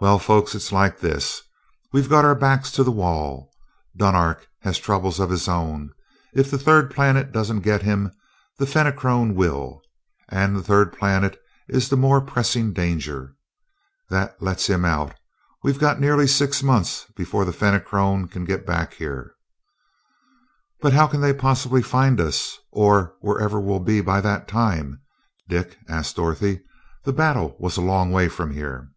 "Well, 0.00 0.18
folks, 0.18 0.54
it's 0.54 0.70
like 0.70 1.00
this. 1.00 1.40
We've 1.90 2.10
got 2.10 2.26
our 2.26 2.34
backs 2.34 2.70
to 2.72 2.84
the 2.84 2.90
wall. 2.92 3.50
Dunark 3.96 4.46
has 4.60 4.76
troubles 4.78 5.18
of 5.18 5.30
his 5.30 5.48
own 5.48 5.94
if 6.34 6.50
the 6.50 6.58
Third 6.58 6.90
Planet 6.90 7.32
doesn't 7.32 7.62
get 7.62 7.80
him 7.80 8.12
the 8.58 8.66
Fenachrone 8.66 9.34
will, 9.34 9.80
and 10.28 10.54
the 10.54 10.62
Third 10.62 10.92
Planet 10.92 11.40
is 11.68 11.88
the 11.88 11.96
more 11.96 12.20
pressing 12.20 12.74
danger. 12.74 13.34
That 14.10 14.42
lets 14.42 14.66
him 14.66 14.84
out. 14.84 15.14
We've 15.62 15.78
got 15.78 16.00
nearly 16.00 16.26
six 16.26 16.62
months 16.62 17.06
before 17.16 17.46
the 17.46 17.52
Fenachrone 17.54 18.28
can 18.28 18.44
get 18.44 18.66
back 18.66 18.92
here...." 18.92 19.34
"But 20.82 20.92
how 20.92 21.06
can 21.06 21.22
they 21.22 21.32
possibly 21.32 21.80
find 21.80 22.20
us 22.20 22.50
here, 22.50 22.58
or 22.72 23.14
wherever 23.20 23.58
we'll 23.58 23.80
be 23.80 24.02
by 24.02 24.20
that 24.20 24.48
time, 24.48 25.00
Dick?" 25.48 25.78
asked 25.88 26.16
Dorothy. 26.16 26.60
"The 27.04 27.14
battle 27.14 27.56
was 27.58 27.78
a 27.78 27.80
long 27.80 28.10
way 28.12 28.28
from 28.28 28.50
here." 28.52 28.90